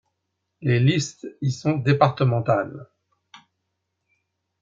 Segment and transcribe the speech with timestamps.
[0.63, 2.87] Les listes y sont départementales.